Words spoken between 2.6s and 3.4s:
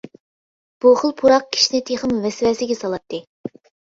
سالاتتى.